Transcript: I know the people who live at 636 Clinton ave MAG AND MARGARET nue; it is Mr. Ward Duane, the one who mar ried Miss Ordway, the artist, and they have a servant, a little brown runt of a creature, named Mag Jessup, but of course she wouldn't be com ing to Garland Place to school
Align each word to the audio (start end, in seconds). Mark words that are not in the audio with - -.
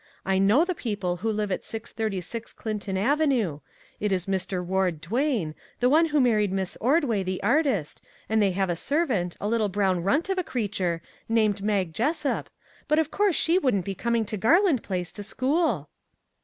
I 0.25 0.39
know 0.39 0.65
the 0.65 0.73
people 0.73 1.17
who 1.17 1.29
live 1.31 1.51
at 1.51 1.63
636 1.63 2.53
Clinton 2.53 2.97
ave 2.97 3.03
MAG 3.05 3.09
AND 3.11 3.19
MARGARET 3.19 3.27
nue; 3.27 3.61
it 3.99 4.11
is 4.11 4.25
Mr. 4.25 4.65
Ward 4.65 4.99
Duane, 4.99 5.53
the 5.79 5.89
one 5.91 6.07
who 6.07 6.19
mar 6.19 6.37
ried 6.37 6.51
Miss 6.51 6.75
Ordway, 6.81 7.21
the 7.21 7.39
artist, 7.43 8.01
and 8.27 8.41
they 8.41 8.49
have 8.49 8.71
a 8.71 8.75
servant, 8.75 9.37
a 9.39 9.47
little 9.47 9.69
brown 9.69 10.01
runt 10.01 10.27
of 10.29 10.39
a 10.39 10.43
creature, 10.43 11.03
named 11.29 11.61
Mag 11.61 11.93
Jessup, 11.93 12.49
but 12.87 12.97
of 12.97 13.11
course 13.11 13.35
she 13.35 13.59
wouldn't 13.59 13.85
be 13.85 13.93
com 13.93 14.15
ing 14.15 14.25
to 14.25 14.37
Garland 14.37 14.81
Place 14.81 15.11
to 15.11 15.21
school 15.21 15.87